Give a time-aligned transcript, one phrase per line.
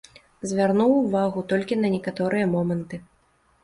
[0.51, 2.95] Звярну ўвагу толькі на некаторыя моманты.